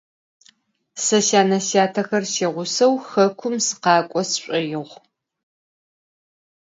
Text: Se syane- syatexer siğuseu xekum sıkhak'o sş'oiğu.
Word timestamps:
Se 1.03 1.17
syane- 1.27 1.57
syatexer 1.67 2.23
siğuseu 2.33 2.93
xekum 3.09 3.55
sıkhak'o 3.65 4.21
sş'oiğu. 4.29 4.89